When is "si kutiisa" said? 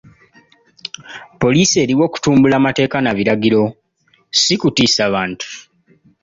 4.41-5.03